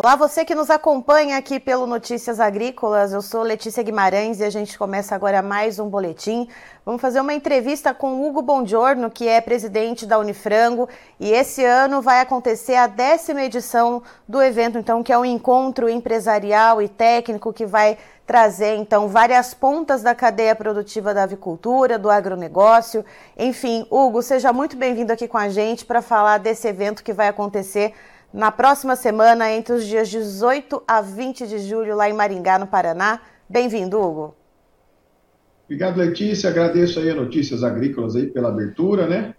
[0.00, 3.12] Olá, você que nos acompanha aqui pelo Notícias Agrícolas.
[3.12, 6.48] Eu sou Letícia Guimarães e a gente começa agora mais um boletim.
[6.86, 10.88] Vamos fazer uma entrevista com Hugo Bongiorno, que é presidente da Unifrango,
[11.18, 15.88] e esse ano vai acontecer a décima edição do evento, então, que é um encontro
[15.88, 22.08] empresarial e técnico que vai trazer então várias pontas da cadeia produtiva da avicultura, do
[22.08, 23.04] agronegócio.
[23.36, 27.26] Enfim, Hugo, seja muito bem-vindo aqui com a gente para falar desse evento que vai
[27.26, 27.92] acontecer
[28.32, 32.66] na próxima semana, entre os dias 18 a 20 de julho, lá em Maringá, no
[32.66, 33.20] Paraná.
[33.48, 34.34] Bem-vindo, Hugo.
[35.64, 36.50] Obrigado, Letícia.
[36.50, 39.34] Agradeço aí a Notícias Agrícolas aí pela abertura, né?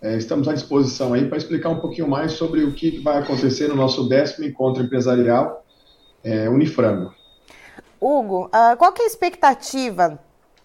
[0.00, 3.68] É, estamos à disposição aí para explicar um pouquinho mais sobre o que vai acontecer
[3.68, 5.64] no nosso décimo encontro empresarial
[6.22, 7.12] é, Unifrango.
[8.00, 10.20] Hugo, uh, qual que é a expectativa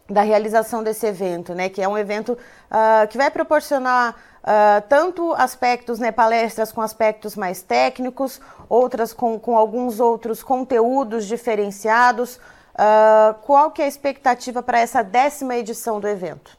[0.10, 1.70] da realização desse evento, né?
[1.70, 7.36] Que é um evento uh, que vai proporcionar uh, tanto aspectos, né, palestras com aspectos
[7.36, 12.36] mais técnicos, outras com, com alguns outros conteúdos diferenciados.
[12.74, 16.58] Uh, qual que é a expectativa para essa décima edição do evento?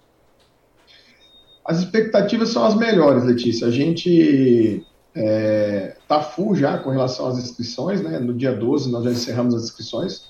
[1.65, 3.67] As expectativas são as melhores, Letícia.
[3.67, 8.19] A gente é, tá full já com relação às inscrições, né?
[8.19, 10.27] No dia 12 nós já encerramos as inscrições,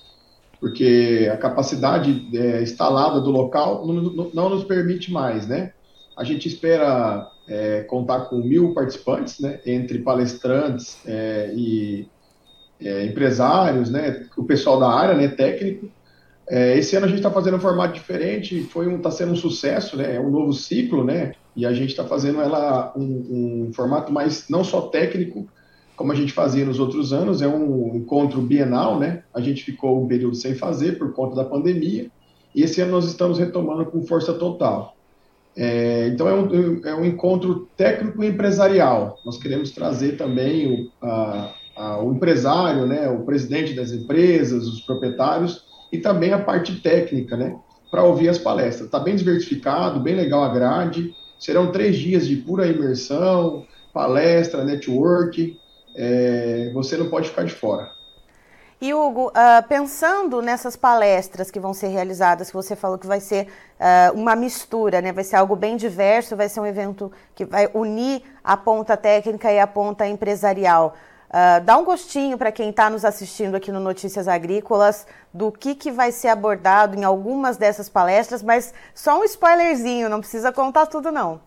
[0.65, 5.75] porque a capacidade é, instalada do local não, não, não, nos permite mais, né?
[6.17, 12.09] A gente espera é, contar com mil participantes, né, entre palestrantes é, e
[12.81, 15.91] é, empresários, né, o pessoal da área, né, técnico.
[16.49, 19.37] É, esse ano a gente está fazendo um formato diferente, foi um, está sendo um
[19.37, 23.73] sucesso, né, é um novo ciclo, né, e a gente está fazendo ela um, um,
[23.75, 25.47] formato mais não só técnico,
[25.97, 30.03] como a gente fazia nos outros anos, é um encontro bienal, né, a gente ficou
[30.03, 32.11] um período sem fazer por conta da pandemia,
[32.55, 34.95] e esse ano nós estamos retomando com força total.
[35.57, 39.19] É, então, é um, é um encontro técnico e empresarial.
[39.25, 44.81] Nós queremos trazer também o, a, a, o empresário, né, o presidente das empresas, os
[44.81, 47.57] proprietários e também a parte técnica, né,
[47.91, 48.87] para ouvir as palestras.
[48.87, 51.15] Está bem diversificado, bem legal a grade.
[51.39, 55.57] Serão três dias de pura imersão, palestra, network.
[55.95, 57.93] É, você não pode ficar de fora.
[58.81, 63.21] E Hugo, uh, pensando nessas palestras que vão ser realizadas, que você falou que vai
[63.21, 63.47] ser
[63.81, 65.13] uh, uma mistura, né?
[65.13, 69.51] vai ser algo bem diverso, vai ser um evento que vai unir a ponta técnica
[69.51, 70.95] e a ponta empresarial.
[71.31, 75.75] Uh, dá um gostinho para quem está nos assistindo aqui no Notícias Agrícolas do que,
[75.75, 80.87] que vai ser abordado em algumas dessas palestras, mas só um spoilerzinho, não precisa contar
[80.87, 81.41] tudo não.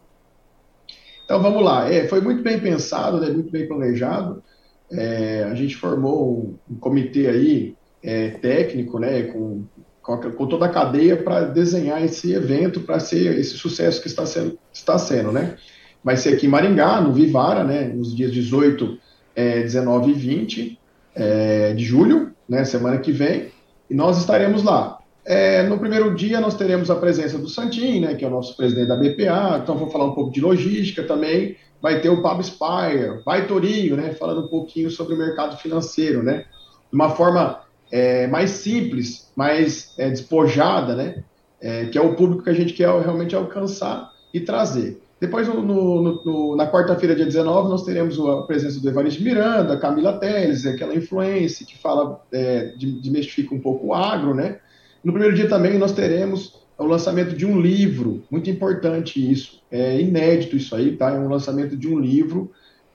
[1.27, 4.41] Então vamos lá, é, foi muito bem pensado, né, muito bem planejado.
[4.89, 9.65] É, a gente formou um, comitê aí é, técnico, né, com,
[10.01, 14.25] com, com, toda a cadeia para desenhar esse evento, para ser esse sucesso que está
[14.25, 15.57] sendo, está sendo, né.
[16.01, 18.97] Vai ser aqui em Maringá, no Vivara, né, nos dias 18,
[19.35, 20.79] é, 19 e 20
[21.13, 23.51] é, de julho, né, semana que vem,
[23.89, 24.96] e nós estaremos lá.
[25.29, 28.55] É, no primeiro dia nós teremos a presença do Santin, né, que é o nosso
[28.55, 32.41] presidente da BPA, então vou falar um pouco de logística também, vai ter o Pablo
[32.41, 36.45] Spire, vai Torinho, né, falando um pouquinho sobre o mercado financeiro, né,
[36.89, 37.59] de uma forma
[37.91, 41.25] é, mais simples, mais é, despojada, né,
[41.59, 45.01] é, que é o público que a gente quer realmente alcançar e trazer.
[45.19, 49.75] Depois, no, no, no, na quarta-feira, dia 19, nós teremos a presença do Evaristo Miranda,
[49.75, 54.59] Camila Teles, aquela influência que fala, é, desmistifica um pouco o agro, né?
[55.07, 60.01] No primeiro dia também nós teremos o lançamento de um livro, muito importante isso, é
[60.01, 61.11] inédito isso aí, tá?
[61.11, 62.51] É um lançamento de um livro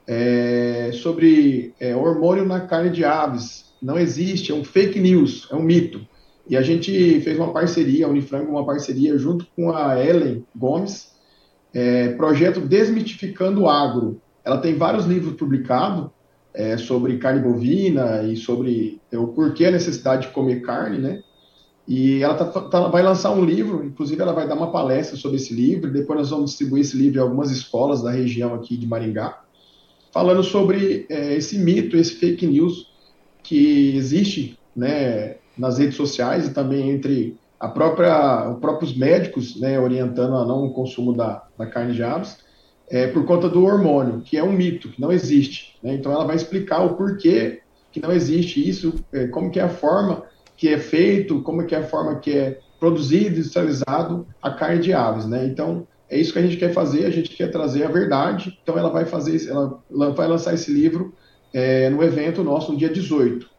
[0.07, 3.65] é, sobre é, hormônio na carne de aves.
[3.81, 6.07] Não existe, é um fake news, é um mito.
[6.47, 11.13] E a gente fez uma parceria, a Unifrango, uma parceria junto com a Ellen Gomes,
[11.73, 14.21] é, projeto Desmitificando o Agro.
[14.45, 16.11] Ela tem vários livros publicados
[16.53, 21.23] é, sobre carne bovina e sobre é, o porquê a necessidade de comer carne, né?
[21.87, 25.37] E ela tá, tá, vai lançar um livro, inclusive ela vai dar uma palestra sobre
[25.37, 28.87] esse livro, depois nós vamos distribuir esse livro em algumas escolas da região aqui de
[28.87, 29.41] Maringá,
[30.13, 32.93] falando sobre é, esse mito, esse fake news
[33.43, 39.79] que existe né, nas redes sociais e também entre a própria, os próprios médicos né,
[39.79, 42.39] orientando a não consumo da, da carne de aves,
[42.89, 45.77] é, por conta do hormônio, que é um mito, que não existe.
[45.83, 45.95] Né?
[45.95, 49.69] Então ela vai explicar o porquê que não existe isso, é, como que é a
[49.69, 50.25] forma
[50.63, 54.79] que é feito, como é que é a forma que é produzido, industrializado a carne
[54.79, 55.45] de aves, né?
[55.45, 58.79] Então, é isso que a gente quer fazer, a gente quer trazer a verdade, então
[58.79, 61.13] ela vai fazer, ela, ela vai lançar esse livro
[61.53, 63.51] é, no evento nosso no dia 18.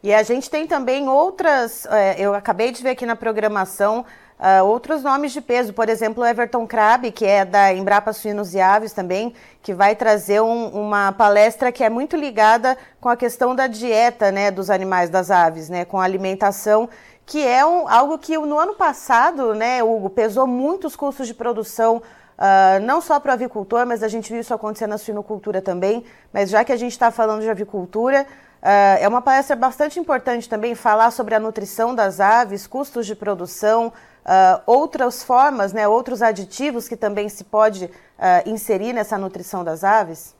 [0.00, 4.06] E a gente tem também outras, é, eu acabei de ver aqui na programação,
[4.42, 8.60] uh, outros nomes de peso, por exemplo, Everton Crabe, que é da Embrapa Suínos e
[8.60, 13.54] Aves também, que vai trazer um, uma palestra que é muito ligada com a questão
[13.54, 16.88] da dieta né, dos animais, das aves, né, com a alimentação,
[17.24, 21.34] que é um, algo que no ano passado, né, Hugo, pesou muito os custos de
[21.34, 22.02] produção
[22.32, 26.04] Uh, não só para o avicultor, mas a gente viu isso acontecer na suinocultura também.
[26.32, 28.26] Mas já que a gente está falando de avicultura,
[28.60, 33.14] uh, é uma palestra bastante importante também falar sobre a nutrição das aves, custos de
[33.14, 33.92] produção,
[34.24, 37.90] uh, outras formas, né, outros aditivos que também se pode
[38.46, 40.32] inserir nessa nutrição das aves.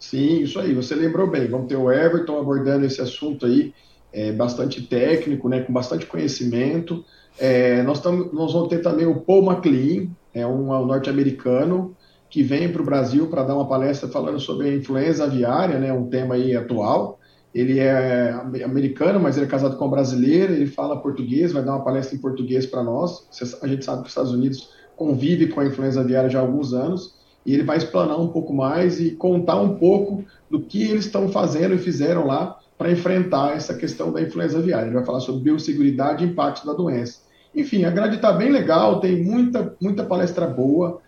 [0.00, 1.46] Sim, isso aí, você lembrou bem.
[1.46, 3.74] Vamos ter o Everton abordando esse assunto aí,
[4.10, 7.04] é, bastante técnico, né, com bastante conhecimento.
[7.38, 11.94] É, nós, tamo, nós vamos ter também o Paul McLean, é um, um norte-americano
[12.30, 15.92] que vem para o Brasil para dar uma palestra falando sobre a influenza aviária, né,
[15.92, 17.19] um tema aí atual.
[17.54, 18.32] Ele é
[18.64, 22.16] americano, mas ele é casado com uma brasileira, ele fala português, vai dar uma palestra
[22.16, 23.26] em português para nós.
[23.60, 26.72] A gente sabe que os Estados Unidos convive com a influenza aviária já há alguns
[26.72, 31.06] anos, e ele vai explanar um pouco mais e contar um pouco do que eles
[31.06, 34.86] estão fazendo e fizeram lá para enfrentar essa questão da influenza aviária.
[34.86, 37.20] Ele vai falar sobre biosseguridade e impacto da doença.
[37.54, 41.00] Enfim, a grade está bem legal, tem muita, muita palestra boa,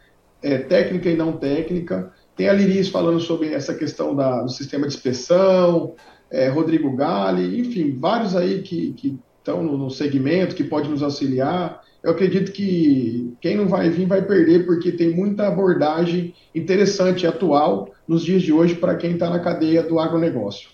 [0.43, 2.13] é, técnica e não técnica.
[2.37, 5.95] Tem a Liris falando sobre essa questão da, do sistema de inspeção,
[6.33, 11.83] é, Rodrigo Gali, enfim, vários aí que estão no, no segmento, que pode nos auxiliar.
[12.03, 17.27] Eu acredito que quem não vai vir vai perder, porque tem muita abordagem interessante e
[17.27, 20.71] atual nos dias de hoje para quem está na cadeia do agronegócio.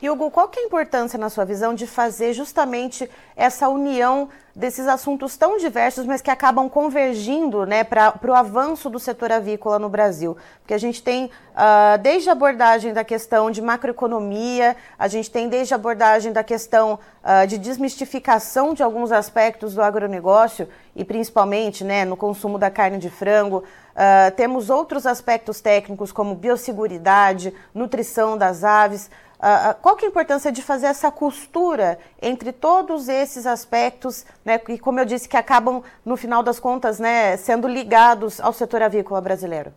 [0.00, 4.28] E Hugo, qual que é a importância, na sua visão, de fazer justamente essa união
[4.54, 9.78] desses assuntos tão diversos, mas que acabam convergindo né, para o avanço do setor avícola
[9.78, 10.36] no Brasil?
[10.60, 15.48] Porque a gente tem uh, desde a abordagem da questão de macroeconomia, a gente tem
[15.48, 21.84] desde a abordagem da questão uh, de desmistificação de alguns aspectos do agronegócio, e principalmente
[21.84, 23.58] né, no consumo da carne de frango.
[23.58, 29.08] Uh, temos outros aspectos técnicos como biosseguridade, nutrição das aves.
[29.38, 34.60] Uh, qual que é a importância de fazer essa costura entre todos esses aspectos, né,
[34.68, 38.82] e como eu disse, que acabam, no final das contas, né, sendo ligados ao setor
[38.82, 39.72] avícola brasileiro?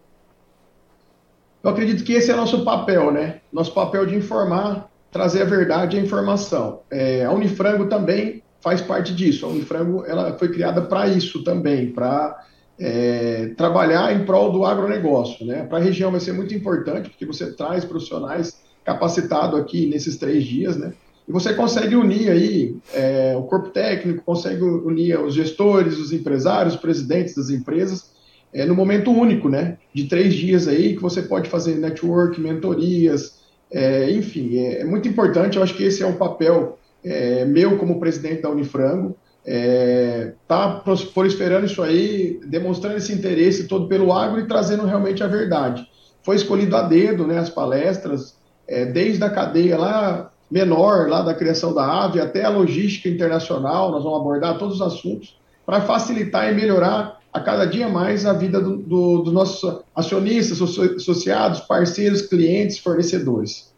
[1.63, 3.42] Eu acredito que esse é nosso papel, né?
[3.54, 6.80] Nosso papel de informar, trazer a verdade e a informação.
[6.90, 9.46] É, a Unifrango também faz parte disso.
[9.46, 12.44] A Unifrango ela foi criada para isso também, para
[12.80, 15.46] é, trabalhar em prol do agronegócio.
[15.46, 15.63] Né?
[15.63, 20.44] Para a região vai ser muito importante, porque você traz profissionais capacitado aqui nesses três
[20.44, 20.94] dias, né?
[21.28, 26.75] E você consegue unir aí é, o corpo técnico, consegue unir os gestores, os empresários,
[26.75, 28.12] os presidentes das empresas,
[28.54, 29.78] é, no momento único, né?
[29.94, 33.39] De três dias aí que você pode fazer network, mentorias,
[33.72, 35.57] é, enfim, é, é, muito importante.
[35.57, 40.84] Eu acho que esse é um papel é, meu como presidente da Unifrango, é, tá
[41.13, 45.88] proliferando isso aí, demonstrando esse interesse todo pelo agro e trazendo realmente a verdade.
[46.24, 47.39] Foi escolhido a dedo, né?
[47.39, 48.36] As palestras
[48.72, 53.92] é, desde a cadeia lá menor, lá da criação da ave, até a logística internacional,
[53.92, 58.34] nós vamos abordar todos os assuntos para facilitar e melhorar a cada dia mais a
[58.34, 63.72] vida dos do, do nossos acionistas, associados, parceiros, clientes, fornecedores.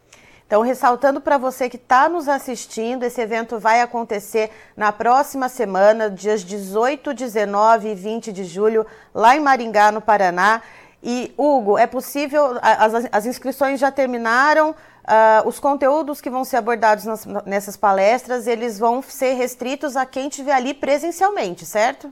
[0.46, 6.10] Então, ressaltando para você que está nos assistindo, esse evento vai acontecer na próxima semana,
[6.10, 8.86] dias 18, 19 e 20 de julho,
[9.16, 10.62] lá em Maringá, no Paraná.
[11.04, 16.56] E, Hugo, é possível, as, as inscrições já terminaram, uh, os conteúdos que vão ser
[16.56, 22.10] abordados nas, nessas palestras, eles vão ser restritos a quem estiver ali presencialmente, certo?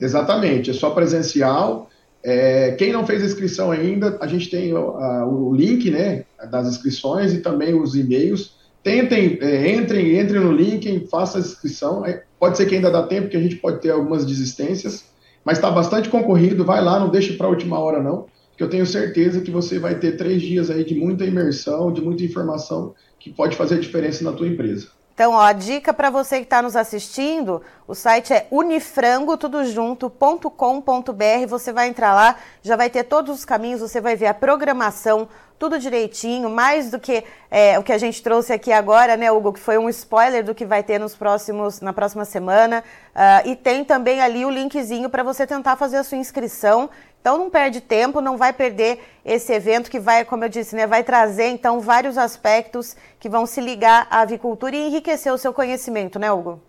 [0.00, 1.90] Exatamente, é só presencial.
[2.24, 7.40] É, quem não fez inscrição ainda, a gente tem o link né, das inscrições e
[7.40, 8.56] também os e-mails.
[8.82, 12.06] Tentem, é, entrem, entrem no link, façam a inscrição.
[12.06, 15.11] É, pode ser que ainda dá tempo, que a gente pode ter algumas desistências
[15.44, 18.68] mas está bastante concorrido, vai lá, não deixe para a última hora não, que eu
[18.68, 22.94] tenho certeza que você vai ter três dias aí de muita imersão, de muita informação
[23.18, 24.88] que pode fazer diferença na tua empresa.
[25.14, 29.64] Então, ó, a dica para você que está nos assistindo, o site é unifrango, tudo
[29.64, 31.46] junto.com.br.
[31.48, 35.28] Você vai entrar lá, já vai ter todos os caminhos, você vai ver a programação,
[35.58, 39.52] tudo direitinho, mais do que é, o que a gente trouxe aqui agora, né, Hugo,
[39.52, 42.82] que foi um spoiler do que vai ter nos próximos, na próxima semana.
[43.14, 46.90] Uh, e tem também ali o linkzinho para você tentar fazer a sua inscrição.
[47.22, 50.88] Então não perde tempo, não vai perder esse evento que vai, como eu disse, né,
[50.88, 55.52] vai trazer então vários aspectos que vão se ligar à avicultura e enriquecer o seu
[55.52, 56.60] conhecimento, né, Hugo?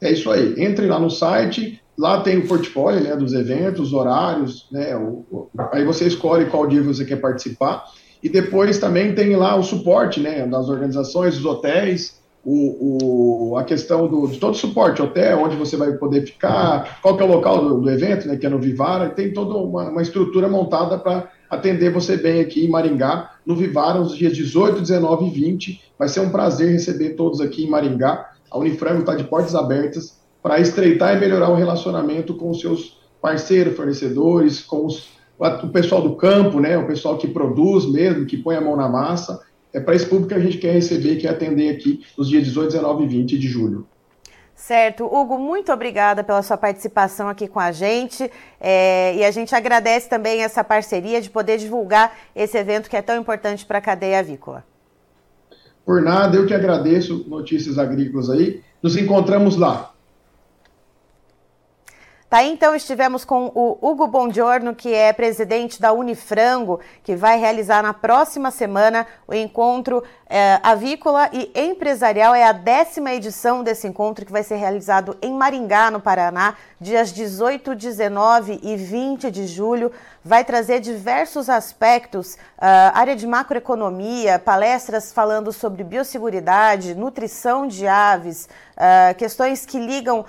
[0.00, 0.54] É isso aí.
[0.56, 5.50] Entre lá no site, lá tem o portfólio né, dos eventos, horários, né, o, o,
[5.70, 7.84] aí você escolhe qual dia você quer participar.
[8.22, 13.64] E depois também tem lá o suporte né, das organizações, dos hotéis, o, o, a
[13.64, 17.26] questão do, de todo o suporte, hotel, onde você vai poder ficar, qual que é
[17.26, 20.48] o local do, do evento, né, que é no Vivara, tem toda uma, uma estrutura
[20.48, 25.30] montada para atender você bem aqui em Maringá, no Vivara, nos dias 18, 19 e
[25.30, 25.80] 20.
[25.98, 28.30] Vai ser um prazer receber todos aqui em Maringá.
[28.50, 33.00] A Unifrango está de portas abertas para estreitar e melhorar o relacionamento com os seus
[33.20, 38.36] parceiros, fornecedores, com os, o pessoal do campo, né, o pessoal que produz mesmo, que
[38.36, 39.40] põe a mão na massa
[39.72, 42.72] é para esse público que a gente quer receber, quer atender aqui nos dias 18,
[42.72, 43.86] 19 e 20 de julho.
[44.54, 45.04] Certo.
[45.04, 48.30] Hugo, muito obrigada pela sua participação aqui com a gente.
[48.60, 53.02] É, e a gente agradece também essa parceria de poder divulgar esse evento que é
[53.02, 54.64] tão importante para a cadeia avícola.
[55.84, 58.62] Por nada, eu que agradeço Notícias Agrícolas aí.
[58.80, 59.91] Nos encontramos lá.
[62.32, 67.82] Tá então, estivemos com o Hugo Bongiorno, que é presidente da Unifrango, que vai realizar
[67.82, 72.34] na próxima semana o encontro é, avícola e empresarial.
[72.34, 77.12] É a décima edição desse encontro que vai ser realizado em Maringá, no Paraná, dias
[77.12, 79.92] 18, 19 e 20 de julho.
[80.24, 88.48] Vai trazer diversos aspectos, uh, área de macroeconomia, palestras falando sobre biosseguridade, nutrição de aves,
[88.78, 90.24] uh, questões que ligam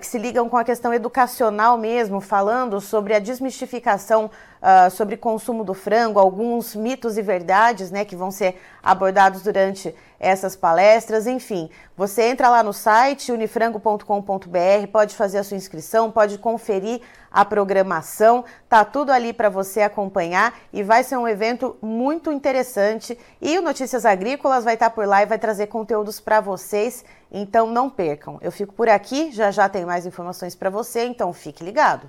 [0.00, 5.64] que se ligam com a questão educacional mesmo, falando sobre a desmistificação uh, sobre consumo
[5.64, 11.26] do frango, alguns mitos e verdades né, que vão ser abordados durante essas palestras.
[11.26, 17.44] Enfim, você entra lá no site unifrango.com.br, pode fazer a sua inscrição, pode conferir a
[17.44, 23.18] programação, tá tudo ali para você acompanhar e vai ser um evento muito interessante.
[23.40, 27.04] E o Notícias Agrícolas vai estar tá por lá e vai trazer conteúdos para vocês,
[27.30, 28.38] então não percam.
[28.40, 32.08] Eu fico por aqui, já já tem mais informações para você, então fique ligado.